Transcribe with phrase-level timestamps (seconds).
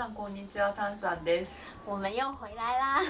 [0.00, 1.50] さんこんにちは、タンさんです。
[1.84, 3.00] 我们又回来啦！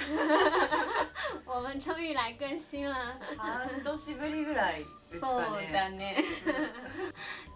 [1.45, 2.97] 我们终于来更新了。
[3.37, 5.73] 半年ぶりぐらいですそうかね。
[5.73, 6.25] 的呢。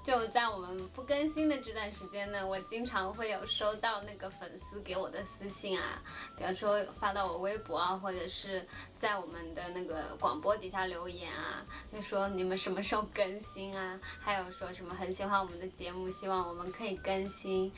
[0.03, 6.03] 就在我们不更新的这段时间呢，我经常会有收到那个粉丝给我的私信啊，
[6.37, 8.67] 比方说发到我微博啊，或者是
[8.99, 13.99] 在我们的那个广播底下留言啊，就说你们什么时候更新啊？
[14.21, 17.73] 还有说什么很喜欢我们的节目，希望我们可以更新。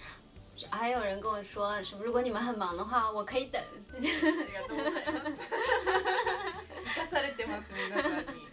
[0.71, 3.61] 还有人跟我说，什么如果你们很忙的话，我可以等。
[3.93, 4.09] あり
[4.53, 5.37] がとうございます。
[6.85, 8.47] 生かされてます皆さんに。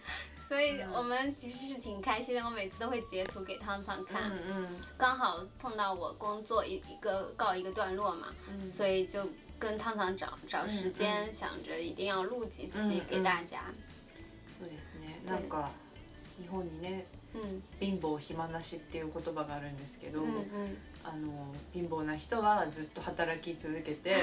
[0.48, 4.32] 所以我们其实是挺开心的，我每次都会截图给汤汤看。
[4.48, 9.28] 嗯刚好碰到我工作一一个告一个段落嘛，嗯所以就
[9.58, 13.62] 跟汤汤找找时间，嗯想着一定要录几嗯期给大家。
[14.58, 15.20] そうですね。
[15.24, 15.70] なんか
[16.36, 20.76] 日本にね、嗯貧乏暇なしっていう言葉があるんですけど、嗯嗯，
[21.07, 24.15] あの貧乏な人はずっと働き続けて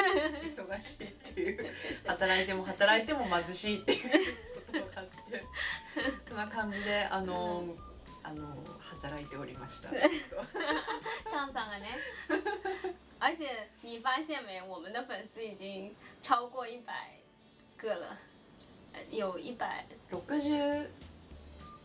[0.42, 1.74] 忙しいっていう
[2.06, 4.36] 働いても働いても貧しいっていう
[4.72, 5.44] 言葉があって
[6.28, 7.64] そんな感じであの、
[8.22, 9.90] あの働いておりました。
[9.90, 11.86] 汤桑了呢。
[13.18, 16.94] 而且你发现没，我们的粉丝已经超过一百
[17.76, 18.16] 个了，
[18.94, 20.90] 呃有一百六十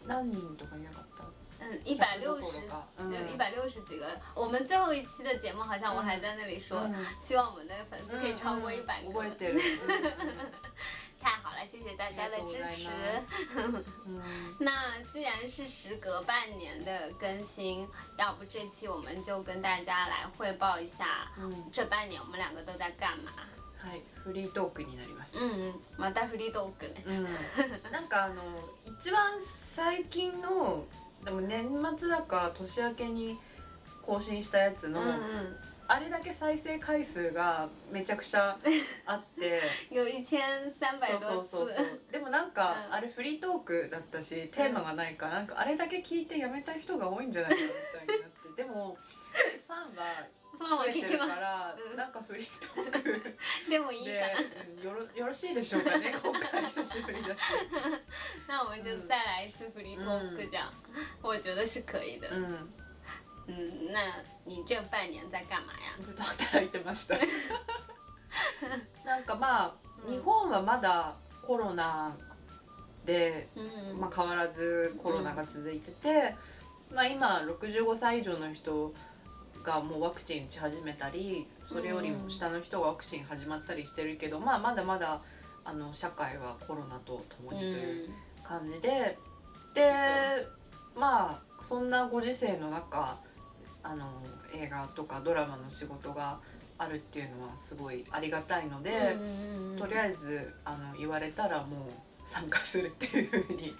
[0.08, 1.25] 何人とかいなかった？
[1.65, 4.06] 嗯一百六十100どころか嗯对一百六十几个。
[4.34, 9.11] 我们最后一期的节目好像我还在那里说，嗯希望我们的粉丝可以超过一百个。
[9.11, 9.61] 覚 えてる。
[11.23, 12.91] 太好了，谢谢大家的支 持。
[13.55, 13.84] うん
[14.59, 23.33] 那既然是时隔半年的更新，要不这期我们就跟大家来汇报一下，うん这半年我们两个都在干嘛？
[23.83, 25.39] はい、フリートークになります。
[25.39, 27.03] 嗯，またフリートークね。
[27.06, 27.29] うん、
[27.91, 28.43] なんかあの
[28.84, 30.84] 一番最近の
[31.26, 33.38] でも年末だか年明けに
[34.02, 38.58] 更新したやつの、嗯あれだけ再生回数がめちゃくちゃ
[39.06, 39.62] あって。
[39.91, 40.41] 嗯，有一千
[40.80, 41.25] 三百多次。
[41.28, 42.94] そうそうそうでもなんか、うん。
[42.96, 48.63] あれフリートークだったしテーマがないから、なんかあれだけ聞いてやめた人が多いんじゃないかみたいになって。
[48.63, 48.97] でも
[49.68, 50.25] ファンは
[50.60, 51.30] まあ我増えて聞きます。
[51.32, 52.46] るから、うんなんかフリー
[52.76, 53.38] トーク
[53.70, 54.34] でもいいでかな。
[54.40, 57.42] うんよろよろしいでしょうかね 今回久しぶりだし。
[58.48, 60.70] 那我们就再来一次フリートーク，这样，
[61.22, 62.28] 我觉得是可以的。
[62.30, 62.70] うん
[63.48, 64.02] 嗯，那
[64.44, 65.96] 你这半年在干嘛呀？
[66.02, 67.16] ずっと働いてました
[69.06, 69.74] なんかまあ、
[70.08, 72.16] うん日本はまだコロナ
[73.06, 76.36] で、嗯まあ、変わらずコロナが続いてて、
[76.92, 78.94] まあ、今65歳以上の人
[79.66, 85.20] がもうワクチン打ち始めたりそれよりも下の人がワクチン始まったりしてるけど、まあ、まだまだ
[85.66, 88.14] あの社会はコロナと共にという嗯
[88.46, 89.18] 感じで、
[89.74, 89.92] で
[90.96, 93.18] まあそんなご時世の中
[93.81, 94.06] あの
[94.54, 96.38] 映画とかドラマの仕事が
[96.78, 103.75] あるっていうのはすごいありがたいので、嗯とりあえずあの言われたらもう参加するっていうふうに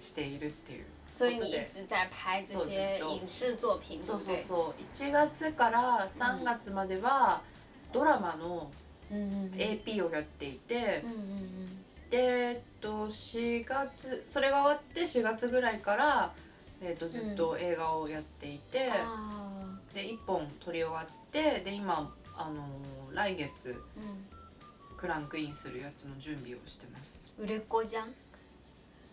[0.00, 0.86] しているっていう。
[1.12, 4.44] 所以你一直在拍这些影视作品，对そうそう？
[4.46, 4.82] そう。
[4.94, 7.42] 1月から3月までは
[7.92, 8.70] ドラマの
[9.10, 11.02] AP をやっていて、
[12.10, 12.18] で、
[12.52, 16.32] えっと、4月それが終わって4月ぐらいから、
[16.80, 18.90] えっと、ずっと映画をやっていて、
[19.92, 23.50] で1本撮り終わってで今、あのー来月
[23.98, 27.18] 嗯，クランクインするやつの準備をしてます。
[27.36, 28.14] 売れっ子じゃん？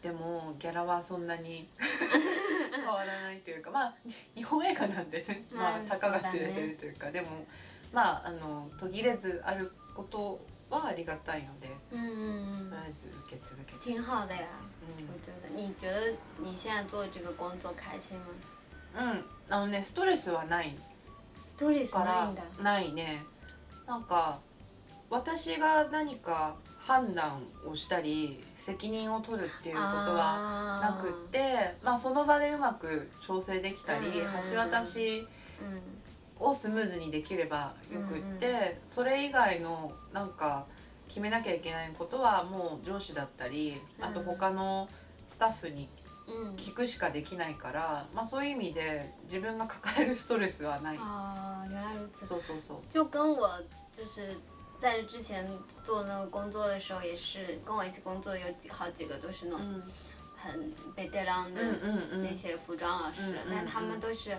[0.08, 1.68] でもギャラはそんなに
[2.72, 3.94] 変わらないというかまあ
[4.36, 7.46] 日本映画なんでね、まあ、まあたかが知れてるというかでも
[7.92, 13.80] まああの途切れずあることはありがたいので嗯嗯嗯，とりあえず受け続けて。
[13.80, 14.48] 挺好的呀。
[14.82, 15.08] うん。
[15.10, 18.28] 我觉得，你觉得你现在做这个工作开心吗？
[18.96, 20.74] うん、あのねストレスはない。
[21.46, 22.44] ストレスからないんだ。
[22.64, 23.24] ないね。
[23.86, 24.40] なんか
[25.10, 26.56] 私が何か
[26.88, 35.28] 判断をしたり責任を取るっていうことはなくってまあその場でうまく調整できたりうん橋渡し
[35.62, 35.82] 嗯
[36.40, 40.66] をスムーズにできればよくってそれ以外のなんか
[41.08, 44.88] 決めなきゃいけないことはもう上司だったりあと他の
[45.28, 45.90] スタッフに
[46.28, 46.54] 嗯。
[46.58, 50.98] 聞くしかできないからまあそういう意味で自分が抱えるストレスはない。
[51.00, 52.28] 啊，原来如此。
[52.28, 52.78] そうそうそう。
[52.90, 53.50] 就跟我
[53.94, 54.36] 就是
[54.79, 55.49] 在之前
[55.85, 59.83] 做那个工作的时候，也是跟我一起工作的有几好几个都是那种嗯
[60.37, 64.37] 很 b 得 t 的嗯嗯嗯那些服装老师，嗯嗯但他们都是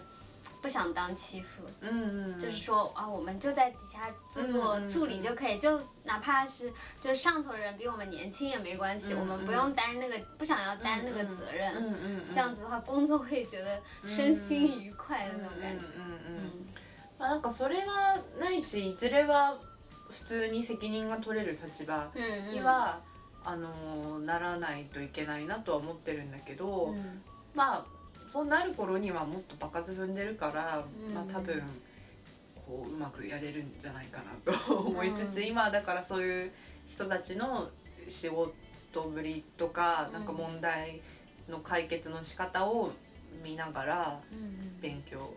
[0.62, 15.86] 不想当欺负，嗯嗯，就是说啊，我们就在底下做做嗯嗯助理就可以，就哪怕是就是上头人比我们年轻也没关系，嗯我们不用担那个不想要担那个责任，嗯嗯，这样子的话工作会觉得身心愉快的那种感觉。
[15.95, 16.68] 嗯嗯嗯。
[17.19, 19.56] まあなんかそれはないしいずれは
[20.10, 23.00] 普通に責任が取れる立場嗯には、
[23.44, 27.22] あのならないといけないなとは思ってるんだけど、嗯
[27.55, 27.87] まあ
[28.31, 31.62] そうなる頃にはもっと場数踏んでるから、うんまあ多分
[32.66, 36.52] こううまくやれるんじゃないかなと 思いつつ、うん今はだからそういう
[36.87, 37.69] 人たちの
[38.06, 40.12] 仕事ぶりとか、うん。
[40.12, 41.00] なんか問題
[41.49, 42.93] の解決の仕方を
[43.43, 45.32] 見ながら嗯勉強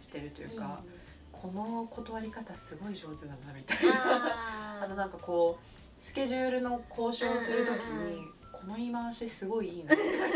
[0.00, 0.90] してるというか、嗯
[1.32, 3.94] この断り方すごい上手だなみたいな。
[3.94, 10.26] 啊 あとなんかこうスケジュールの交渉をするときに、この言い回しすごいいいなみたいな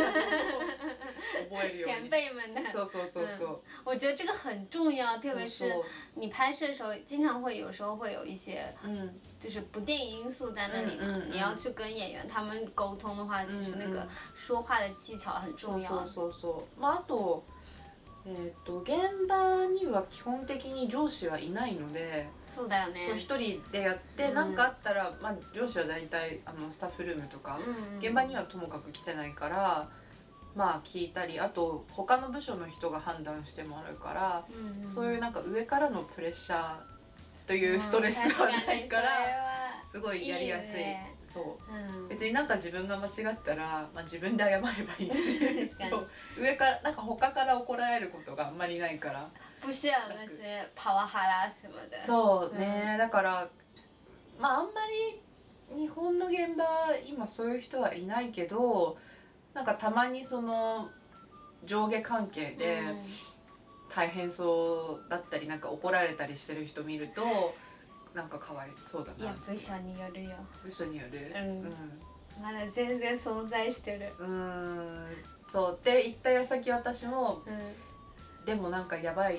[1.49, 2.09] 覚えるよう前に。
[2.09, 3.61] 辈们的，そうそうそうそう。
[3.85, 5.85] 我觉得这个很重要，特别是そう
[6.15, 11.03] 你拍摄的时候，经常会有时候会有一些そううん就是不定因素在那里嘛。
[11.03, 15.91] 嗯嗯嗯你要去跟演员他们沟通的话，其实那个说话的技巧很そう重要。
[15.91, 16.81] そうそうそう。
[16.81, 17.45] まああと。
[18.25, 18.95] えー、と現
[19.29, 23.13] 場には基本的に上司はいないので、そうだよね。
[23.17, 24.35] 一人でやってうん。
[24.35, 29.89] 何、かあったら、まあ、上司は大体あのスタッフルームとか、うんうん現場にはともかく来てないから
[30.55, 34.95] まあ聞いたりあと他の部署の人が判断してもらうから、うんうん。
[34.95, 36.93] そういうなんか上からのプレッシャー
[37.47, 39.09] というストレスはないから、
[39.91, 40.71] すごいやりやすい。
[40.71, 42.02] いいねそう。
[42.02, 42.08] うん。
[42.08, 44.69] 別になんか自分が間違ったら、まあ、自分で謝れば
[44.99, 45.38] いいし。
[46.38, 49.29] 上からなんか他から怒られることがあんまりないから。
[49.61, 49.73] 不
[50.75, 52.00] パワハラ什么的。
[52.00, 53.49] そうね、だから
[54.38, 55.23] まああんまり
[55.76, 56.64] 日本の現場
[57.06, 58.99] 今そういう人はいないけど
[59.55, 60.90] なんかたまにその
[61.64, 63.02] 上下関係でうん。
[63.94, 67.55] 大変そうだったりなんか怒られたりしてる人見ると
[68.14, 70.31] なんかかわいそうだいやな部署によるよ。
[70.67, 71.32] 嘘による？
[71.35, 72.43] うん。
[72.43, 74.12] まだ全然存在してる。
[74.19, 75.06] うん。
[75.49, 78.44] そうって言った矢先私もうん。
[78.44, 79.38] でもなんかやばい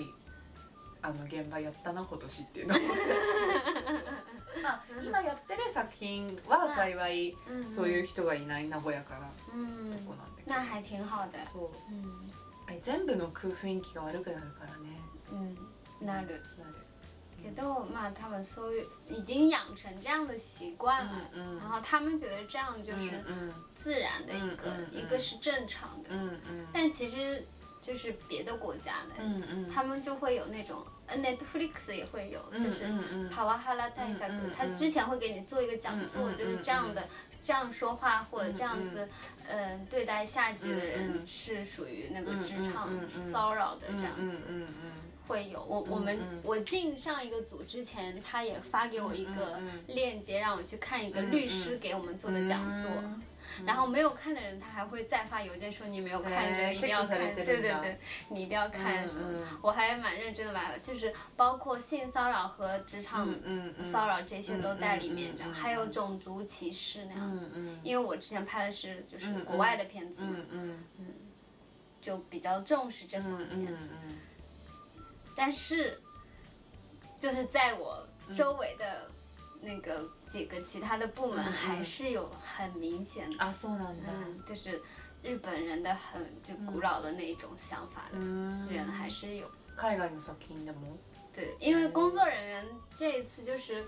[1.02, 2.76] あの現場やったな今年っていうの。
[2.76, 2.80] を
[4.64, 11.40] まあ今やってる作品は幸い嗯そういう人がいない和やかな嗯とこなんだけど、那还挺好的。
[11.52, 11.70] そう。
[11.92, 12.32] 嗯
[12.66, 15.02] あれ全部の空雰囲気が悪くなるからね。
[15.32, 15.54] 嗯，
[16.06, 16.28] なる。
[16.28, 16.42] なる
[17.43, 26.11] けどまあ他们所有已经养成这样的习惯了，嗯嗯然后他们觉得这样就是うん自然的一个，嗯嗯嗯一个是正常的。
[26.11, 27.47] うんうん但其实
[27.81, 37.09] 就是别的国家的，うんうん他们就会有那种，呃，Netflix 也会有，うん就是うんうん帕瓦哈拉代萨嗯嗯格，他之前会给你做一个讲座，嗯嗯就是这样的，
[37.41, 39.09] 这样说话或者这样子，
[39.47, 44.39] 嗯，对待下级的嗯人嗯是属于那个嗯职场嗯嗯嗯骚扰的这样うん子。
[44.49, 44.67] うん
[45.27, 52.91] 会有我我们、嗯我进上一个组之前，他也发给我一个嗯嗯链接，让我去看一个嗯律师给我们做的讲座。
[53.03, 53.23] 嗯
[53.65, 57.97] 然后没有看的人，他还会再发邮件说你没有看，哎你一定要看，チェックされて对るんだ对对，
[58.29, 59.39] 你一定要看什么的。
[59.39, 67.37] 嗯嗯我还蛮认真的把，就是包括性骚扰和职场うんうんうん骚扰这些都在里面，嗯嗯这样嗯还有种族歧视那う样。
[67.37, 70.57] んうん因为我之前拍的是就是嗯嗯国外的片子う嘛，んう
[71.01, 71.05] ん
[72.03, 73.75] 就比较重视这う方面。
[75.33, 76.01] んうん但是，
[77.19, 79.11] 就是在我周围的
[79.61, 84.81] 那个几个其他的部门，嗯嗯还是有很明显的，あそうなんだ嗯，就是
[85.23, 89.49] 日本人的很就古老的那一种想法的うん人还是有。
[89.77, 90.99] 海外の作品でも
[91.33, 93.85] 对，因为工作人员这一次就是，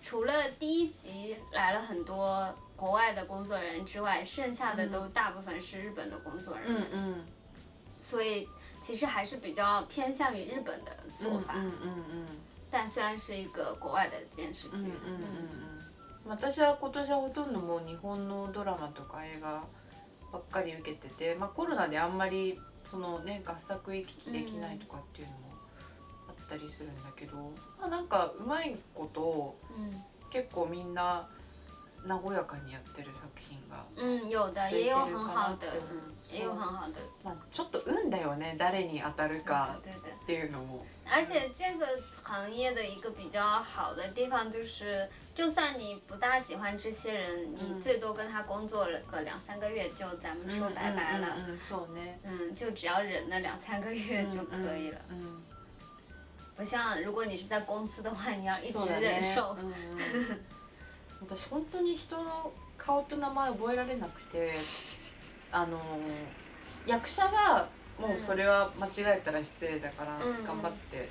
[0.00, 7.24] 除了第一集来了很多国外的工作人员之外，剩下的都大部分是日本的工作人うん员，うん
[8.00, 8.48] 所以
[8.81, 11.53] 其实还是比较偏向于日本的うん做法。
[11.55, 11.71] うんうん
[12.69, 19.63] 但虽然是一个国外的电视剧，うんうんうんうん私は今年はほとんどもう日本のドラマとか映画
[20.33, 25.39] ばっかり受けてて、まあ、コロナであんまりそのね合作行き来できないとかっていうのも
[26.27, 27.37] あったりするんだけど、
[27.79, 31.25] まあ、なんかうまいこと嗯結構みんな
[32.05, 35.67] 和やかにやってる作品が、嗯，有的随也有便很好的，
[36.31, 39.77] 也有很好的，まあ、ちょっと運だよね誰に当たるか。
[39.79, 40.85] っていうのも。
[41.09, 41.87] 而且这个
[42.21, 51.27] 行业的一个比较好的地方就是，就算你不大喜欢这些人，你最多跟他工作了个两三个月，就咱们说拜拜了。
[51.27, 55.41] うんうんうんうんそうね嗯，就只要忍那两三个月就可以了，うん
[56.57, 59.53] 不像如果你是在公司的话，你要一直そうだね忍受。
[59.53, 60.39] うんうん
[61.21, 64.51] 私本当に人の顔と名前覚えられなくて
[65.51, 65.79] あの
[66.85, 67.67] 役者は
[67.99, 71.09] もうそれは間違えたら失礼だからうん頑張って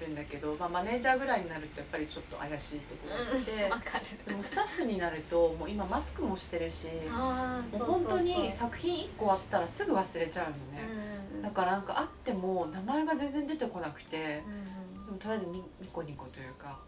[0.00, 4.04] るんだけど、まあ、マネージャーぐらいになるとやっぱりちょっと怪しいところがあって、嗯，わかる。
[4.26, 10.88] でもスタッフになるともう今マスクもしてるしもそうう本当に作品1個あったらすぐ忘れちゃうのね、
[11.36, 14.42] うんだからなんかあっても名前が全然出てこなくて。
[14.46, 14.74] うん
[15.04, 16.78] でもとりあえずニニコニコというか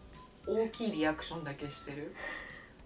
[0.47, 2.15] 大きいリアクションだけしてる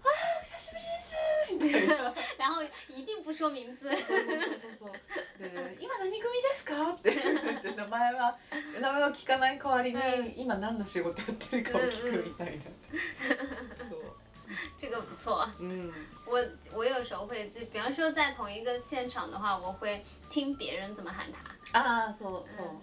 [0.04, 1.14] あー久しぶりです
[1.52, 2.14] みたいな。
[2.38, 3.76] 然后一定不说名字。
[3.78, 4.38] そうそうそう。
[4.78, 4.92] そう
[5.38, 7.20] で今何組ですかってで
[7.76, 8.36] 名前は
[8.80, 10.00] 名前は聞かない代わりに、う
[10.36, 12.64] 今何の仕事やってるかを聞くみたいな、
[14.76, 15.46] 这个不错。
[15.58, 15.64] そう。
[15.64, 15.92] うん。
[16.26, 16.40] 我
[16.72, 21.78] 我有时候会，就比方说在同一个现场的话，我会听别人怎么喊他。
[21.78, 22.80] ああそうそう、うん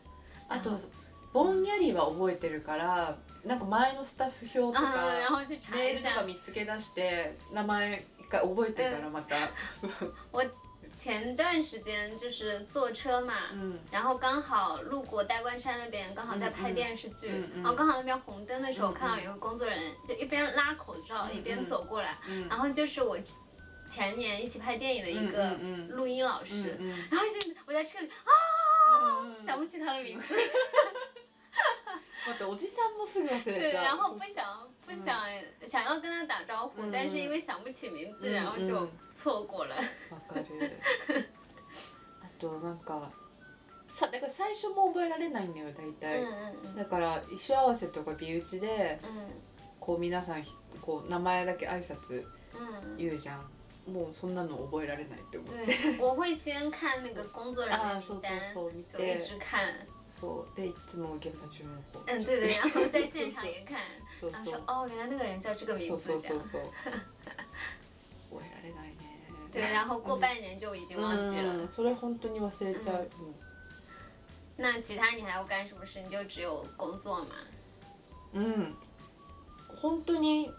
[0.51, 0.71] あと
[1.31, 6.22] ぼんやりは覚えてるからなんか前のスタッフ表と嗯，然か后去查一下メールとか。
[6.24, 9.36] 見つけ出して名前一回覚えてからまた、
[10.32, 10.50] そう
[10.96, 23.18] 前段时间就是坐车嘛，うん然后刚好路过代官山那边，刚好在拍电视剧，嗯嗯然后刚好那边红灯的时候，嗯嗯看到有一个工作人员就一边拉口罩、嗯一边走过来，うん然后就是我
[23.90, 28.30] 前年一起拍电影的一个嗯嗯嗯录音老师，うんうん然后就我在车里啊，
[28.92, 30.32] うんうん想不起他的名字，
[32.27, 35.15] 待っておじさんもすぐ忘れ对，然后不想不想、
[35.65, 39.75] 想要跟他打招呼，嗯但是因为想不起名字，嗯然后就嗯错过了。
[40.11, 40.45] わかる。
[42.21, 43.11] あとなんか
[43.87, 49.27] さだから最初も覚えられないんだよ大嗯体、嗯嗯だから衣装合わせとか美打ちで嗯
[49.79, 52.23] こう皆さんひこう名前だけ挨拶
[52.55, 52.97] 嗯。
[52.97, 53.49] 言うじゃん。
[53.87, 55.65] もうそんなの覚えられないって思って。
[55.65, 59.87] 对，我会先看那个工作人员 ああそうそう名单，そう見就一て直看。
[60.09, 63.79] そうでいつも現場中もこう嗯，对对，然后在现场也看，
[64.19, 66.11] そう然后说哦，原来那个人叫这个名字。
[66.11, 66.61] そうそうそうそう。
[68.29, 68.97] 覚えられないね。
[69.51, 71.57] 对，然后过半年就已经忘记了。
[71.57, 71.69] うん。
[71.71, 73.35] それ本当に忘れちゃう、うん。
[74.57, 76.01] 那其他你还要干什么事？
[76.01, 77.27] 你就只有工作嘛？
[78.33, 78.75] うん。
[79.81, 80.51] 本当に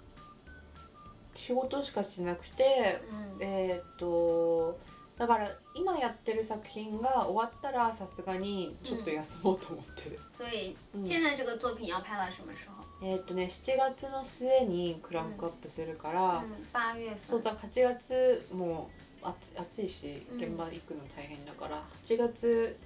[1.34, 4.78] 仕事しかしてなくて嗯えーっと
[5.18, 12.84] だから今やってる作品が終わったらさすがにちょっと休もうと思ってる、所以嗯现在这个作品要拍到什么时候？
[13.02, 17.18] えーっとね7月の末にクランクアップするから、嗯，八月份。
[17.26, 18.90] そうだ8月も
[19.22, 22.76] う暑暑いしうん現場行くの大変だから8月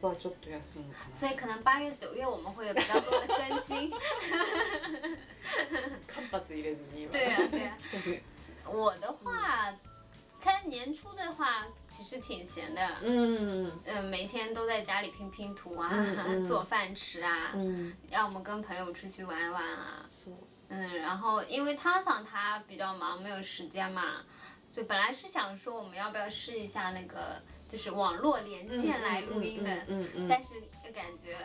[0.00, 3.90] はちょっと休むかな所以可能八月、九月我们会有比较多的更新。
[6.06, 7.76] 間髪入れずに今对啊，对啊。
[8.70, 9.72] 我的话，
[10.43, 12.81] 看年初的话，其实挺闲的。
[13.03, 20.05] うん嗯，每天都在家里拼拼图啊，嗯嗯做饭吃啊，うん要么跟朋友出去玩玩啊。
[20.09, 20.33] そう
[20.69, 24.23] 嗯，然后因为汤桑他比较忙，没有时间嘛，
[24.73, 30.55] 所以本来是想说我们要不要试一下那个就是网络连线来录音的，うんうん但是
[30.85, 31.35] 又感觉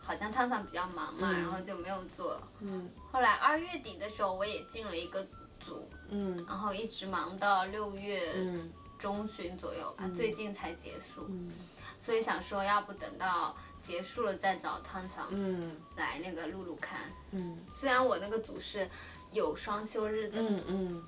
[0.00, 2.40] 好像汤桑比较忙嘛，嗯然后就没有做。
[2.60, 5.26] うん后来二月底的时候，我也进了一个
[5.58, 11.22] 组， うん然后一直忙到六月うん中旬左右吧，嗯最近才结束。
[11.22, 11.50] うん
[11.98, 17.00] 所以想说，要不等到结束了再找汤桑うん来那个录录看。
[17.32, 18.88] うん虽然我那个组是
[19.30, 21.02] 有双休日的，うんうん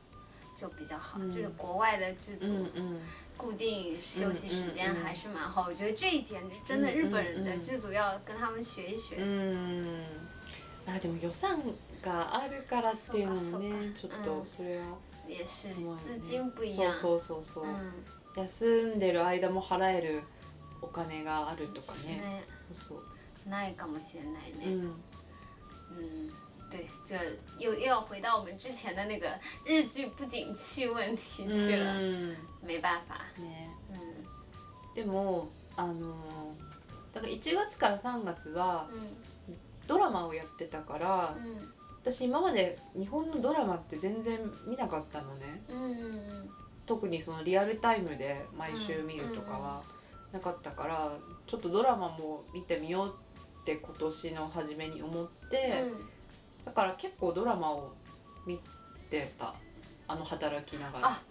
[0.55, 3.01] 就比较好，嗯就是国外的剧组、うんうん
[3.37, 5.65] 固定休息时间嗯嗯嗯还是蛮好。
[5.67, 9.17] 我觉得这一点是真的，嗯日本人的嗯嗯剧组要跟他们学一学。
[9.17, 10.05] うん
[10.87, 11.59] あでも予算
[12.02, 14.84] があるからっていうのもねちょっとそれは
[15.28, 16.94] 也是思うよね资金不一样。
[16.94, 17.94] そうそうそうそう、嗯，
[18.36, 20.24] 休んでる間も払える
[20.82, 22.16] お金があるとかね。
[22.18, 23.04] ね、そうそ
[23.48, 23.50] う。
[23.50, 24.74] ないかもしれないね。
[24.74, 25.04] うん。
[25.92, 26.32] 嗯，
[26.72, 27.16] 对，这
[27.58, 29.28] 又又要回到我们之前的那个
[29.66, 33.16] 日剧不景气问题去了，うん没办法。
[33.38, 33.70] ね。
[33.92, 34.00] 嗯
[34.96, 36.16] でもあの
[37.14, 39.08] だから1月から3月は嗯
[39.88, 45.62] ドラマをやってたから嗯私今まで日本のドラマって全然見なかったのね。
[45.70, 46.50] 嗯嗯
[46.86, 49.84] 特にそのリアルタイムで毎週見るとかは
[50.32, 51.12] なかったから
[51.46, 53.16] ちょっとドラマも見てみよう
[53.62, 55.94] って今年の初めに思って、嗯
[56.66, 57.94] だから結構ドラマを
[58.46, 58.60] 見
[59.10, 59.56] てた。
[60.08, 61.08] あの働きながら。
[61.10, 61.22] あ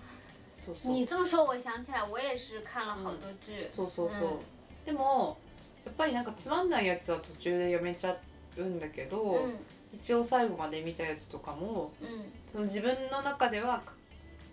[0.57, 0.93] そうそう。
[0.93, 3.69] 你这么说，我想起来，我也是看了好多剧。
[3.71, 4.39] そうそうそう、うん。
[4.85, 5.37] でも
[5.85, 8.17] やっぱりなんかつまんないやつは途中でやめちゃ
[8.57, 9.57] うんだけど、嗯
[9.93, 12.07] 一応最後まで見たやつとかも嗯
[12.53, 13.83] その自分の中では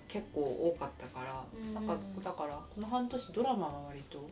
[0.07, 4.27] 結構多かったから、うんなんかだからこの半年ドラマは割と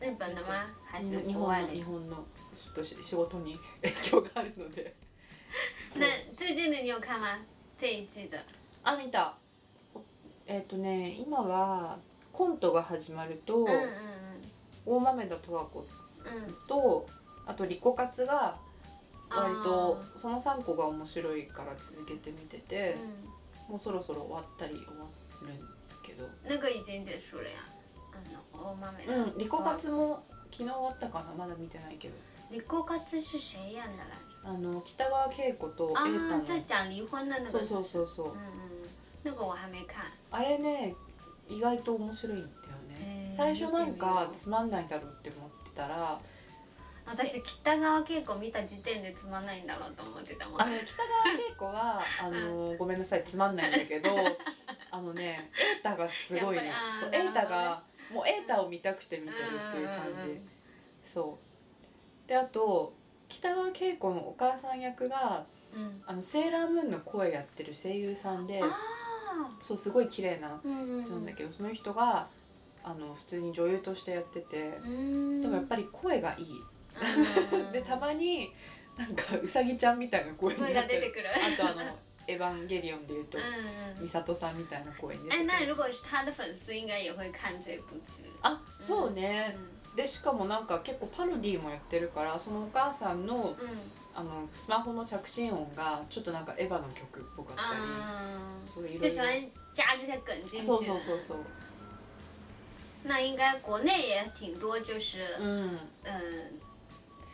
[0.00, 1.68] 日本の？
[1.68, 2.16] 日本の
[2.54, 4.94] ちょっとし仕事に 影響があるので
[5.96, 7.38] 那最近的你有看吗？
[7.76, 8.38] 这一季的？
[8.82, 9.34] あ見た
[9.92, 10.02] こ
[10.46, 11.98] えっ、とね今は
[12.32, 14.42] コントが始まると、嗯嗯
[14.86, 15.86] 大豆田十和子
[16.24, 16.54] 嗯嗯。
[16.66, 17.06] と
[17.46, 18.56] あとリコカツが
[19.30, 22.98] 割とあその3個が面白いから続けて見てて、
[23.68, 25.06] 嗯，もうそろそろ終わったり終わ
[25.42, 25.64] るんだ
[26.02, 27.58] けど那个已经结束了呀。
[28.12, 31.32] あの大豆うんリコカツも昨日終わったかな？
[31.36, 32.14] まだ見てないけど。
[32.50, 34.48] 李国勝是谁演的来着？
[34.48, 37.46] あの北川景子と啊瑛太の、就讲离婚的。
[37.48, 38.28] そうそうそうそう。
[38.28, 38.88] 嗯嗯，
[39.22, 40.06] 那个我还没看。
[40.32, 40.96] あれね
[41.48, 42.48] 意外と面白いんだよ
[42.88, 43.32] ね。
[43.36, 46.20] 最初なんかつまんないだろうって思ってたら
[47.10, 50.62] 私北川景子見た時点でつまんないんだろうと思ってたもん。
[50.62, 54.10] あの北川景子は あのごめんなさいつまんないんだけど
[54.90, 55.50] あのね
[55.82, 56.62] 瑛太がすごいの
[57.10, 60.50] 瑛太がもう瑛太を見たくて見てるっていう感じ、うんうんうん
[61.02, 61.38] そ
[62.26, 62.28] う。
[62.28, 62.92] であと
[63.28, 66.02] 北川景子のお母さん役がうん。
[66.06, 68.66] あのセーラームーンの声やってる声優さんであ
[69.62, 71.04] そうすごい綺麗なあうんうん。
[71.04, 72.28] 人なんだけど、その人が
[72.82, 75.40] あの普通に女優としてやってて、うん。
[75.40, 76.69] でもやっぱり声がいい、うん
[77.72, 78.52] でたまに
[78.96, 81.28] なんかうさぎちゃんみたいな声に声が出てくる。
[81.28, 84.02] あとあの「エヴァンゲリオン」でいうとうん。
[84.02, 88.24] 美里さんみたいな声に出て哎，くる那如果是他的粉丝，应该也会看这部剧。
[88.42, 93.66] あそうね、嗯でしかもなんか結構パロディーもやってるからそのお母さんの嗯
[94.14, 100.66] あのスマホの着信音がちょっとなんかエヴァの曲っぽかったり、啊，そういろいろ就喜欢加这些梗进去。
[100.66, 101.38] そうそうそうそう。
[103.02, 105.78] 那应该国内也挺多，就是う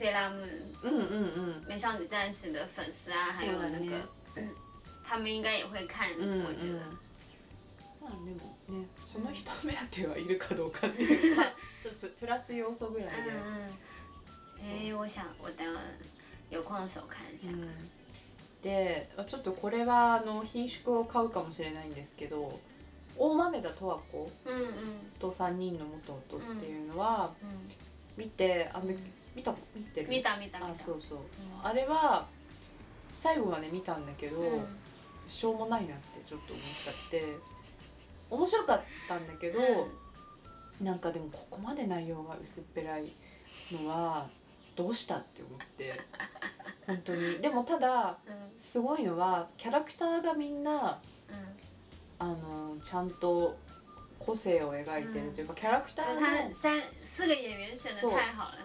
[0.01, 3.97] ん嗯，Sailor Moon うんうんうん美少女战士的粉丝啊，还有那个，
[4.37, 4.49] 嗯
[5.05, 6.81] 他们应该也会看，うん我觉得。
[8.01, 11.47] まあでもねその人目当てはいるかどうかっていう、まあ、
[11.83, 13.69] ちょっとププラス要素ぐらいで、 嗯
[14.61, 15.65] 嗯，哎，我想我等
[16.51, 17.49] 有空的时候看一下。
[17.49, 17.69] うん
[18.63, 22.59] でちょっとこれはあの品種を買うかもしれないんですけど
[23.17, 27.47] 大豆田十和子嗯嗯と3人の元夫っていうのは嗯，
[28.17, 28.87] 見てあの
[29.37, 30.09] 見た見てる？
[30.09, 30.71] 見た見た見た。
[30.73, 31.23] あそうそう、ん。
[31.63, 32.27] あれは
[33.13, 34.67] 最後まで見たんだけど、うん。
[35.29, 37.37] しょうもないなってちょっと思っちゃって。
[38.29, 39.61] 面白かったんだけど、
[40.81, 43.13] なんかでもここまで内容が薄っぺらい
[43.73, 44.27] のは
[44.75, 46.01] どうしたって思って。
[46.87, 47.39] 本当に。
[47.43, 51.57] でもただ嗯すごいのはキャラクターがみんな嗯，
[52.19, 53.57] あのちゃんと
[54.27, 56.27] 個性を描いてるというか、キャラクター就の他
[56.61, 58.19] 三四个演员选的太好了。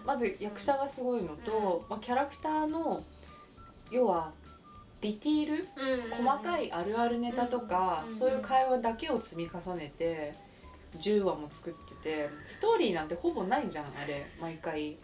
[0.04, 3.02] まず役者がすごいのと、まあ、キャラクターの
[3.90, 4.32] 要は
[5.00, 10.34] ディティール嗯，細かいあるあるネタとか、うんそういう会話だけを積み重ねて
[10.98, 14.96] 10話も作っててストーリーなんてほぼないじゃんあれ毎回。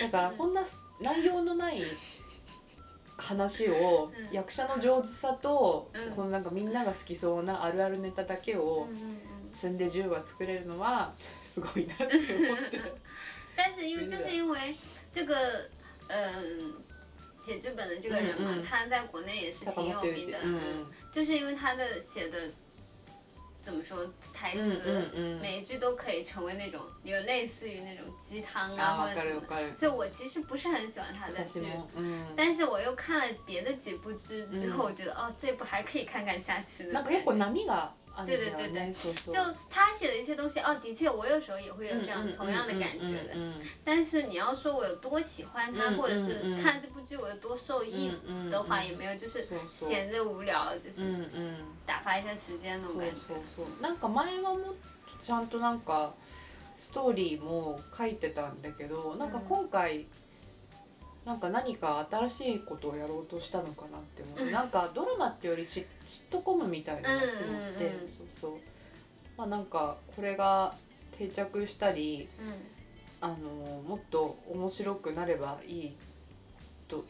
[0.00, 0.62] だからこんな
[1.00, 1.82] 内容のない
[3.16, 4.34] 話をうん。
[4.34, 6.14] 役者の上手さと、うん。
[6.14, 8.86] このなんかみんなが好きそうなあるあるネタだけを
[9.52, 9.54] 嗯嗯嗯。
[9.54, 11.12] 積んで10話作れるのは
[11.44, 12.80] すごいなって思って。
[13.54, 14.74] 但是因为就是因为
[15.12, 15.68] 这个，
[16.08, 16.72] 嗯、
[17.38, 18.64] 写剧本的这个人嘛，嗯嗯。
[18.64, 20.86] 他在国内也是挺有名的，嗯。
[21.12, 22.50] 就是因为他的写的
[23.62, 25.10] 怎么说台词，
[25.40, 29.42] 每一句都可以成为那种有类似于那种鸡汤啊或者什么
[29.76, 31.62] 所以我其实不是很喜欢他的剧。
[32.34, 37.04] 但是我又看了别的几部剧之后，我觉得、哦，这部还可以看看下去的な
[38.11, 38.17] ん感觉。
[38.17, 43.33] か結構波があるんだよ对对对ねそうそう就他写的一些东西，哦，的确，我有时候也会有这样同样的感觉的。
[43.35, 43.53] 嗯
[43.85, 53.15] 但是你要说我有多喜欢他，嗯或者是嗯嗯看这部剧我有多受益嗯嗯的话，也没有，就是そうそう闲着无聊，就是うんうん打发一下时间那そう种感觉。
[53.27, 54.73] そうそうなんか前はもっと
[55.21, 56.13] ちゃんとなんか
[56.75, 60.05] ストーリーも書いてたんだけどなんか今回、
[61.24, 68.08] なんか何か新しいことをやろうとしたのかなって思って、なんかドラマってよりシシットコムみたいなって思って、うんうんうん。
[68.08, 68.52] そうそう。
[69.36, 70.74] まあなんかこれが
[71.12, 72.54] 定着したり嗯
[73.20, 73.36] あの
[73.82, 75.96] もっと面白くなればいい
[76.88, 77.04] と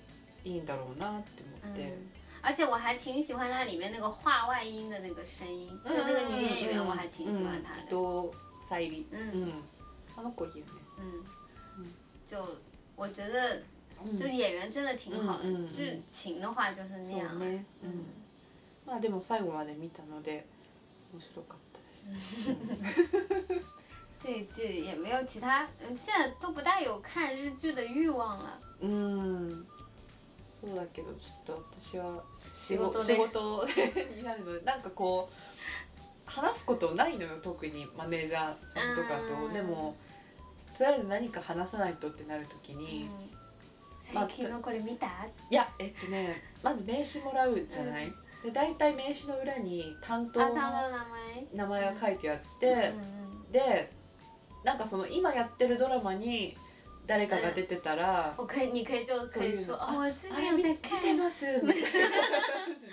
[0.45, 1.83] いいんだろうなって思って。
[1.83, 2.11] 嗯，
[2.43, 7.83] 而且我还挺喜欢它里面那个话外音的那个声音，就那个女演员，我还挺喜欢她的。
[7.83, 9.33] 伊藤沙莉嗯。
[9.33, 9.53] うん。
[10.15, 10.73] あの子いいよね。
[10.99, 11.25] 嗯。
[11.79, 11.87] 嗯，
[12.31, 12.37] 就
[12.95, 13.63] 我觉得
[14.17, 15.77] 就演员真的挺好的嗯嗯，嗯。
[15.77, 17.39] 剧情的话就是那样。
[17.39, 17.89] ね、う嗯。
[17.89, 18.05] ん、
[18.87, 20.45] まあでも最後まで見たので
[21.13, 21.79] 面白かった
[22.11, 23.63] です、
[24.19, 28.59] 这一季也没有其他，嗯， 现在都不大有看日剧的欲望了。
[28.81, 29.67] うん。
[30.61, 33.15] そうだけどちょっと私は仕仕事で。
[33.15, 33.65] 仕事
[34.17, 34.61] になるので。
[34.67, 35.35] なんかこう
[36.25, 39.47] 話すことないのよ特にマネージャーさんとかと。
[39.47, 39.53] うん。
[39.53, 39.97] でも
[40.77, 43.11] とりあえず何か話さないとってなる時に、
[44.13, 45.07] 最近のこれ見た？
[45.07, 48.13] いやえっとね まず名刺もらうじゃない、
[48.45, 51.95] で大体名刺の裏に担当あ、の名前？
[51.95, 52.93] が書いてあって、
[53.51, 53.91] で
[54.65, 56.57] なんかその今やってるドラマに
[57.07, 59.75] 誰かが出てたら、我可以，你可以就可以说そういうの。
[59.75, 61.01] 哦，我最見見近有在看。
[61.01, 61.83] てます みたいな感
[62.79, 62.93] じで。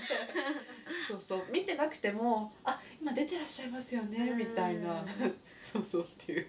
[1.07, 1.43] そうそう。
[1.51, 4.37] 見てなくてもあ今出てらっしゃいますよねうん。
[4.39, 5.05] みたいな。
[5.61, 6.47] そうそうっていう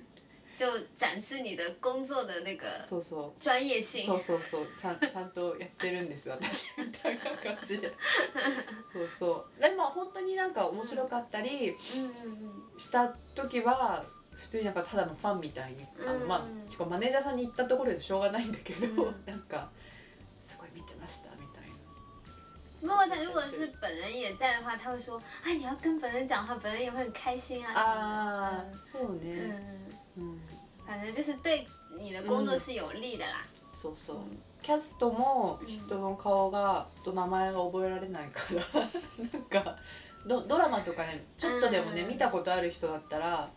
[0.60, 3.40] 就展示你的工作的那个そうそう。
[3.40, 4.04] 专业性。
[4.04, 4.66] そうそうそう。
[4.78, 6.68] ちゃんちゃんとやってるんです私。
[6.76, 7.90] みたいな感じで。
[8.92, 9.60] そうそう。
[9.62, 19.24] でも本当になんか面白かったり嗯嗯した時は普通になんかただのファンみたいにあの、うんまあしかもマネージャーさんに行ったところでしょうがないんだけど、うん。
[19.24, 19.70] なんか
[20.44, 21.74] すごい見てましたみたいな。
[22.82, 22.82] 嗯。
[22.82, 29.89] 不过他如果是本人也在的话，他会说：“哎，你要跟本人讲话，本人也会很开心啊。”ああそう嗯ね、嗯，う
[30.22, 30.40] ん、
[30.86, 31.66] 反正就是对
[31.98, 33.44] 你的工作是有利的啦。
[33.74, 38.62] そうそう、嗯キャストも人の顔がと名前が覚えられないから。
[39.32, 39.78] なんか
[40.26, 42.08] ドドラマとかねちょっとでもね、うん。
[42.08, 43.48] 見たことある人だったら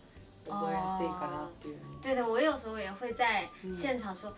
[0.47, 1.77] 覚えやすいかなっていう。
[2.01, 4.33] 对的，我有时候也会在嗯现场说：“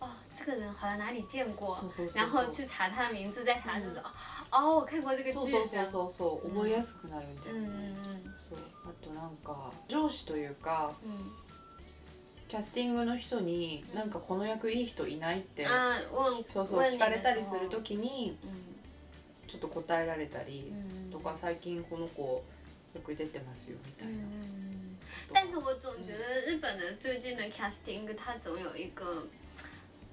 [0.00, 1.78] 哦，这个人好像哪里见过。”
[2.12, 4.02] 然后去查他的名字，再查就说
[4.50, 5.86] ：“哦，我看过这个剧。”そうそう。
[5.86, 7.36] そうそう覚えやすくなるん。
[7.36, 8.58] だよ嗯ね、嗯そう。
[8.84, 11.30] あとなんか上司というか嗯
[12.48, 15.66] キャスティングの人にうんなんかこの役いい人いないって、
[16.46, 18.48] そうそう聞かれたりする時に嗯
[19.46, 22.42] ちょっと答えられたり嗯とか最近この子
[22.94, 24.14] よく出てますよみたいな。
[24.14, 24.96] 嗯。
[25.32, 29.26] 但是我总觉得日本的最近的 casting，它总有一个，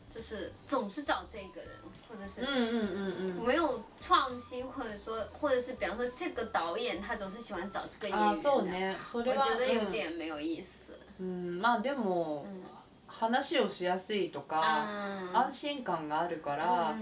[0.10, 1.72] 就是总是找这个人，
[2.08, 3.46] 或者是うんうんうんうん。
[3.48, 10.85] 没有创新，或者说，或者是比方说这个导演他总是喜欢找这个演あ员我觉得有点没有意思。
[11.20, 12.64] うん、うん、まあでも嗯
[13.08, 14.86] 話をしやすいとか
[15.34, 16.94] 嗯安心感があるから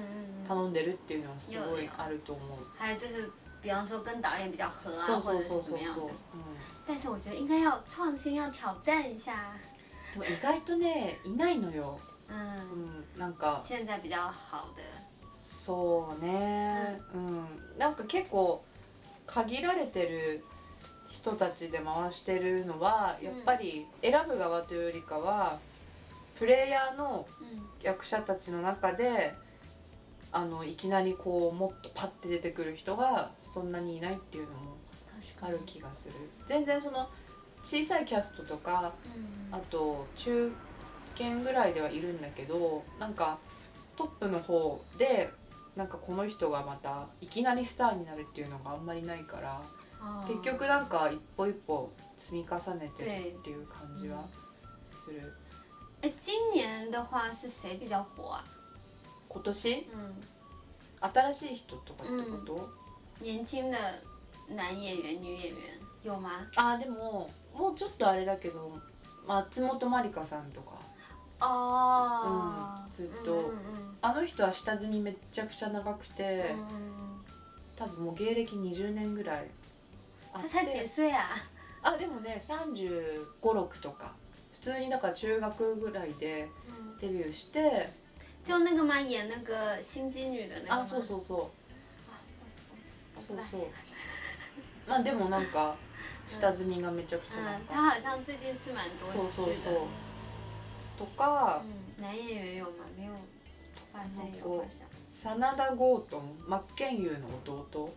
[0.48, 2.58] 頼んでるっていうのはすごいあると思う。
[2.78, 6.10] 还有就是，比方说跟导演比较合啊，そう或者そ
[6.86, 9.34] 但是我觉得应该要创新，要挑战一下。
[10.14, 12.00] でも意外とねいないのよ。
[12.30, 13.60] う嗯，ん、なんか。
[13.66, 14.84] 现在比较好的。
[15.32, 17.48] そうね、うん、
[17.78, 18.62] なんか結構
[19.26, 20.44] 限られてる
[21.14, 25.60] 人たちで回してるのはやっぱり選ぶ側というよりかは
[26.36, 29.36] プレイヤーの嗯役者たちの中で
[30.32, 34.76] あのいきなりこうもっとパッて出てくる人がそんなにいないっていうのも
[35.42, 36.14] ある気がする。
[36.48, 37.10] 全然その
[37.62, 40.52] 小さいキャストとか嗯あと中
[41.16, 43.38] 堅ぐらいではいるんだけどなんか
[43.96, 45.30] トップの方で
[45.76, 49.83] なんかこの人がまたいきなりスターになるっていうのがあんまりないから哦
[50.28, 54.26] 結局なんか一歩一歩積み重ねてるっていう感じは
[54.88, 55.34] する。
[56.02, 56.92] 哎，今年？
[56.92, 58.44] 的话是谁比较火啊？
[59.30, 59.86] 今年？
[59.94, 60.14] 嗯，
[61.00, 62.70] 新しい人とかってこと、
[63.22, 63.78] 年轻的
[64.50, 65.56] 男演员、女演员？
[66.04, 66.46] 有吗？
[66.56, 68.78] あーでももうちょっとあれだけど
[69.26, 70.74] 松本まりかさんとか。
[71.40, 73.34] 哦，嗯ずっと。
[73.34, 73.54] 嗯
[74.02, 77.24] あの人は下積みめっちゃくちゃ長くて、嗯嗯
[77.78, 79.50] 多分もう芸歴20年ぐらい
[80.34, 81.30] あ嗯，っ他才几て岁啊？
[81.84, 82.74] あでもね3
[83.42, 84.12] 5 6とか
[84.54, 87.90] 普通にだから中学ぐらいで嗯，デビューして
[88.46, 89.00] 就那个吗？
[89.00, 90.82] 演那个心机女的那个吗？
[90.82, 91.48] あそうそうそう
[93.16, 93.68] 我不大喜欢。
[94.88, 95.76] まあでもなんか
[96.28, 99.56] 下積みがめちゃくちゃ嗯なん，他か好像最近是蛮多そうそう。
[99.64, 99.88] そう
[100.98, 101.62] とか
[102.00, 102.86] 嗯，男演员有吗？
[102.98, 103.14] 没有
[103.94, 104.88] 发现有こ好像。
[105.12, 107.90] 真田ゴートン真剣佑の弟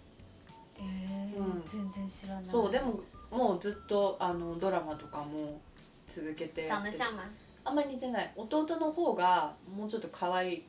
[0.81, 2.45] えうん全然知らない。
[2.47, 5.61] そうでももうずっとあのドラマとかも
[6.09, 7.23] 続けてやって长得像吗？
[7.65, 10.65] あんまり似てない弟の方がもうちょっと可愛い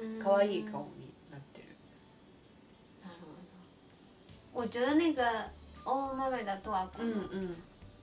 [0.00, 1.66] 嗯可愛い顔になってる
[3.02, 3.26] なるほ
[4.54, 4.60] ど。
[4.62, 5.24] 我觉得那个
[5.84, 7.56] 欧妹妹的多少うんうん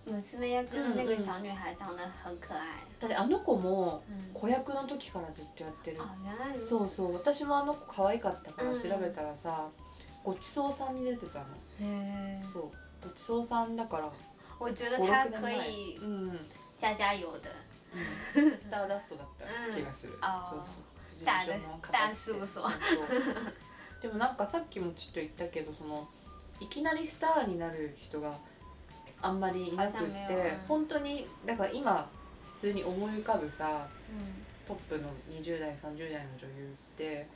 [0.05, 2.83] 娘役的那个小女孩长得很可爱。
[2.99, 4.31] だってあの子も嗯。
[4.33, 6.67] 子役の時からずっとやってるあ、原来如此。
[6.67, 9.69] そうそう私もあの子可愛かったからうん調べたらさ、
[10.23, 11.45] ごちそうさんに出てたの。
[11.45, 11.49] へ
[11.81, 12.41] え。
[12.43, 12.63] そう。
[13.03, 14.11] ごちそうさんだから。
[14.59, 16.39] 我觉得56她可以うん、うん、
[16.79, 17.49] 加加油的。
[18.57, 20.49] スターダストだった気がする、うんあー。
[20.49, 21.17] そうそう。
[21.17, 22.71] 事大務所も大片事務所そう。
[24.01, 26.07] でもなんかさっきもちょっと言ったけどその
[26.59, 28.33] いきなりスターになる人が
[29.21, 32.09] あんまりいなくってうん本当にだから今
[32.55, 34.43] 普通に思い浮かぶさ嗯。
[34.65, 37.27] トップの20代30代の女優って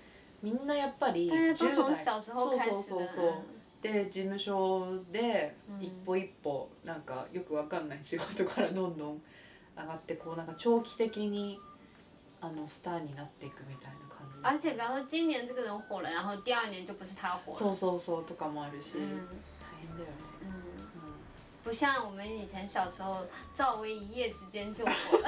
[0.41, 2.21] みんなやっぱり大家都从10代。
[2.21, 3.33] そうそうそうそう
[3.81, 5.83] で事務所でうん。
[5.83, 9.21] 一歩一歩なんかよくわかんない仕事からどんどん
[9.77, 11.59] 上がってこうなんか長期的に
[12.41, 14.39] あのスターになっていくみたいな感じ。
[14.43, 17.57] 而且比方说今年这个人火了，然后第二年就不是他火了。
[17.57, 19.27] そうそうそうとかもあるし、嗯
[19.59, 20.13] 大変だよね、
[21.63, 25.27] 不像我们以前小时候，赵薇一夜之间就火了。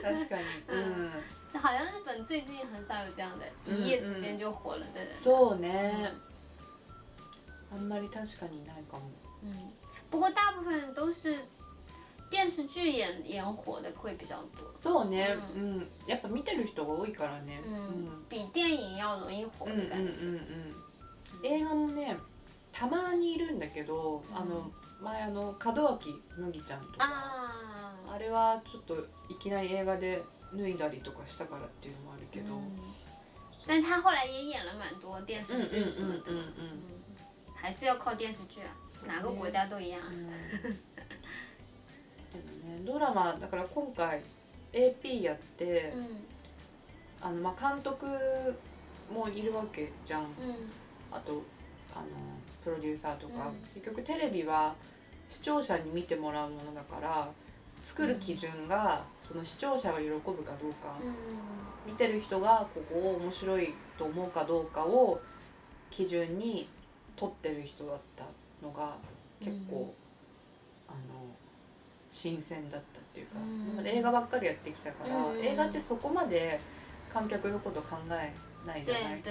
[0.00, 1.10] ん、 確かに、うん
[1.58, 5.12] 好像日本最近很少有这样的，嗯一夜之间就火了的人。
[5.12, 6.12] そうね。
[7.72, 9.02] あんまり確かにいないかも。
[9.42, 9.72] 嗯，
[10.10, 11.36] 不过大部分人都是
[12.30, 17.60] 电视剧演演火的会比较多，そうね、うん、やっぱ見てる人が多いからね。
[17.64, 20.10] 嗯，比电影要容易火うん、うん、うん、的感觉。
[20.12, 20.74] うん。
[21.42, 22.16] 映画もね、
[22.72, 24.70] たまにいるんだけど、あの
[25.02, 28.94] 前あの門脇麦ちゃんとか、啊，あれはちょっと
[29.28, 30.22] いきなり映画で
[30.56, 32.54] 脱いだりとかしたからっていうのもあるけど。
[32.54, 32.60] 嗯，
[33.66, 36.44] 但他后来也演了蛮多电うん、视剧什么的，うん、うん。
[37.54, 40.00] 还是要靠电视剧啊，哪个国家都一样。
[42.32, 44.22] でもねドラマだから今回
[44.72, 46.24] AP やって、嗯
[47.20, 48.06] あのまあ監督
[49.10, 50.22] もいるわけじゃん。
[50.38, 50.70] 嗯
[51.10, 51.42] あと
[51.94, 52.06] あの
[52.62, 53.54] プロデューサーとか、うん。
[53.74, 54.74] 結局テレビは
[55.28, 57.30] 視聴者に見てもらうものだから
[57.84, 61.14] 作る基準が、その視聴者が喜ぶかどうか、嗯
[61.86, 65.20] 見てる人がここを面白いと思うかどうかを
[65.90, 66.66] 基準に
[67.14, 68.24] 撮ってる人だった
[68.66, 68.96] のが
[69.38, 69.92] 結構、
[70.88, 70.96] あの
[72.10, 73.38] 新鮮だったっていうか、
[73.86, 75.44] 映画ばっかりやってきたから、うん。
[75.44, 76.58] 映画ってそこまで
[77.12, 78.32] 観客のこと考え
[78.66, 79.22] ないじゃない。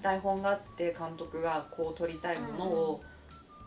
[0.00, 3.02] 台本があって監督がこう撮りたいものを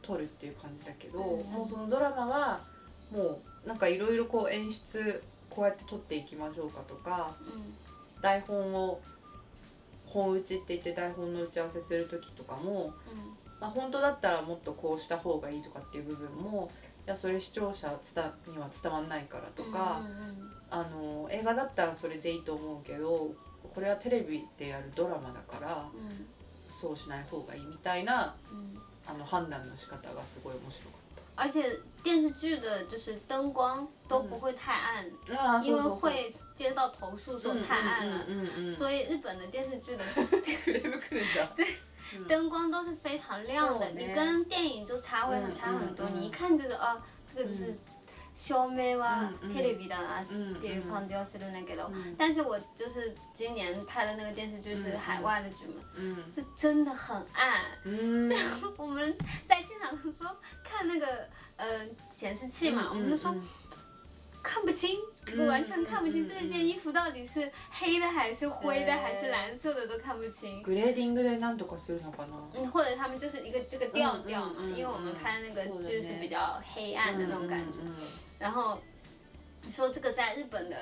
[0.01, 1.51] 撮るっていう感じだけど、うん。
[1.51, 2.62] もうそのドラマは
[3.12, 7.74] もうなんかいろいろこう演出こうやって撮っていきましょうかとか嗯
[8.21, 9.00] 台本を
[10.06, 13.15] 本打ちって言って台本の打ち合わせする時とかも、嗯
[13.60, 16.69] まあ、本当だったらもっとこうした方がいいとかっていう部分も
[17.08, 23.30] いやそれ視聴者伝には伝わんないからとか、嗯あの映画だったらそれでいいと思うけど
[23.76, 26.26] これはテレビでやるドラマだから嗯
[26.69, 28.82] そうしない方がいいみたいな嗯。
[29.08, 31.01] あの判断の仕方がすごい面白かっ
[31.40, 35.37] 而且电视剧的就是灯光都不会太暗，た。
[35.37, 38.25] あ因为会接到投诉说太暗了。
[38.27, 41.49] うんうんうんうん、所以日本的电视剧的ク レーム来るんだ。
[41.57, 41.66] うん
[42.29, 46.07] 灯光都是非常亮的，そうね你跟电影就差会很差很多。
[46.07, 46.96] 嗯嗯嗯你一看就是啊，
[47.27, 47.77] 这个就是
[48.40, 57.62] 照明はうんうんテレビだなうんっていう感じはするんだけどうん，但是我就是今年拍的那个电视剧是海外的剧嘛，うん就真的很暗。
[57.85, 58.29] うん
[58.77, 63.42] 我们在现场的时候看那个呃显示器嘛，我们就说うん
[64.42, 64.96] 看不清，
[65.33, 70.62] 嗯完全看不清嗯这件衣服到底是黑的还是灰的哎还是蓝色的都看不清。
[70.62, 72.37] グレーディングでなんとかするのかな。
[72.55, 77.79] 嗯，或者他们就是一个这个调调嘛，嗯嗯嗯因为我们拍那个嗯剧是比较黑暗的那种感觉。
[77.81, 78.07] うんうん
[78.38, 78.79] 然后
[79.68, 80.77] 说这个在日本的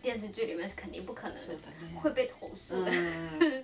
[0.00, 2.00] 电视剧里面是肯定不可能的そう，だね。
[2.00, 2.92] 会被投诉うん的。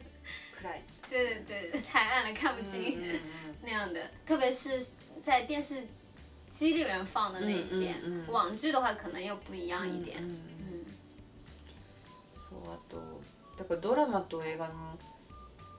[0.64, 0.80] 暗い。
[1.08, 2.80] 对对对， 太暗了看不うん清。
[2.80, 3.20] うんうん
[3.62, 4.84] 那样的，特别是
[5.22, 5.76] 在电视
[6.49, 8.31] 机里面放的那些，嗯嗯嗯。
[8.31, 10.17] 网剧的话可能又不一样一点。
[10.21, 10.85] うんうん嗯。
[12.39, 13.21] そうあと
[13.57, 14.73] だからドラマと映画の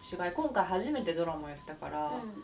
[0.00, 2.42] 違い今回初めてドラマやったから、嗯，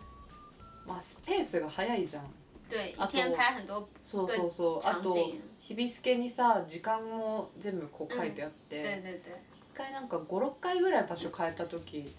[0.87, 2.25] まあスペースが早いじゃん。
[2.69, 4.81] 对，一啊天对拍很多，そうそうそう。
[4.85, 5.15] あと
[5.61, 9.41] 日々付けにさ時間も全部こう書いてあって、对对对。
[9.55, 12.13] 一回なんか56回ぐらい場所変えた時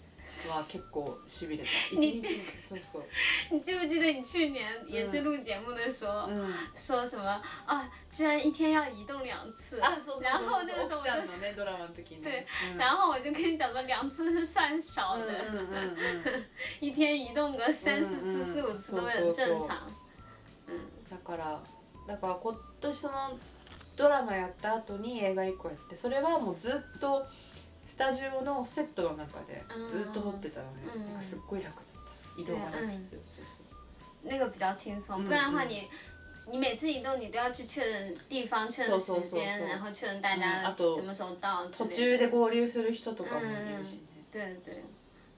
[0.48, 1.70] は結構しびれた。
[1.90, 2.28] 一に日
[2.68, 3.02] そうそう。
[3.50, 6.52] 你记不记得你去年也是录节目的时候、うん。
[6.74, 7.88] 说什么啊？
[8.12, 9.80] 居然一天要移动两次。
[9.80, 11.10] あそうそうそう然后那个时候我就
[11.56, 12.22] ドラマの時に。
[12.22, 16.44] 对うん然后我就跟你讲说，两次是算少うん的，
[16.80, 19.76] 一天移动个三四次、四五次都会很そうそうそう正常。
[20.68, 20.80] 嗯。
[21.10, 21.60] だから
[22.06, 23.38] だから今年その
[23.96, 27.57] ドラマやった後に映画1個やってそれはもうずっとス
[27.98, 31.84] タジオのセットの中でずっと撮ってたのね、うんなんかすっごい楽だっ
[32.36, 33.64] た移動がなくて、うんそうそう
[34.24, 35.88] 那个比较轻松，嗯不然的话嗯你。
[36.50, 41.84] 你每次移动，你都要去确认地方、确认时间，然后确认大嗯家什么时候到之途。
[41.88, 44.82] 中で合流する人とかもいるしね、对对，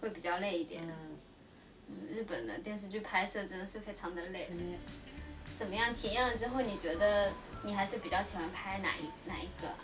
[0.00, 0.84] 会比较累一点。
[2.14, 4.48] 日本的电视剧拍摄真的是非常的累。
[5.58, 5.92] 怎么样？
[5.92, 7.32] 体验了之后，你觉得
[7.64, 9.66] 你还是比较喜欢拍哪一哪一个？
[9.66, 9.74] 啊？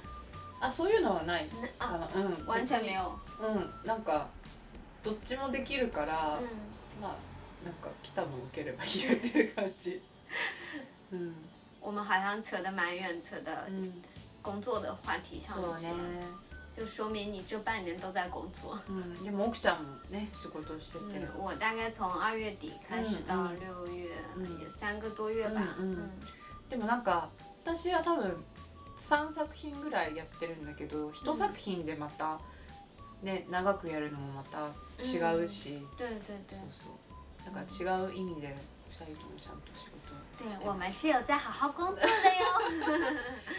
[0.61, 1.47] あそういうのはない。
[1.79, 2.09] かな。
[2.15, 2.37] うん。
[2.47, 3.01] 完全没有。
[3.41, 3.55] 別に。
[3.55, 3.87] うん。
[3.87, 4.27] なんか
[5.03, 7.15] どっちもできるから、嗯，まあ
[7.65, 10.01] なんか来たのを受ければいいよっていう感じ。
[11.13, 11.35] うん。
[11.81, 14.03] 我们好像扯得蛮远，扯的うん
[14.43, 15.97] 工作的话题上去了，
[16.77, 18.79] 就说明你这半年都在工作。
[18.89, 23.61] うんでも奥ちゃんもね仕事してて、嗯，我大概从二月底开始到嗯嗯。
[23.61, 24.59] 六月，嗯。
[24.61, 25.61] 也三个多月吧。
[25.79, 26.11] 嗯嗯。
[26.69, 27.29] でもなんか
[27.65, 28.35] 私は多分
[28.99, 32.39] 3作品ぐらいやってるんだけど1作品でまた
[33.23, 34.59] ね長くやるのもまた
[35.03, 36.93] 違うし、对对对そうそう。
[37.45, 38.57] だから違う意味で
[38.91, 39.97] 2人ともちゃんと仕事
[40.39, 42.45] 对して，我们是有在好好工作的哟。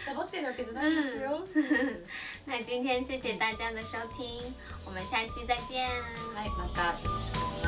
[0.04, 1.40] サボってるわけじゃないですよ、
[2.46, 4.42] 那今天谢谢大家的收听，
[4.84, 5.88] 我们下期再见。
[6.34, 6.92] はいまた。
[7.02, 7.67] よろしくお願いします